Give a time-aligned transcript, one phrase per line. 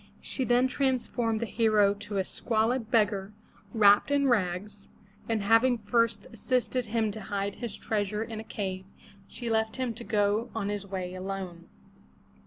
[0.19, 3.33] She then transformed the hero to a squalid beggar,
[3.71, 4.89] wrapped in rags,
[5.29, 8.85] and having first assisted him to hide his treasure in a cave,
[9.27, 11.69] she left him to go on his way alone.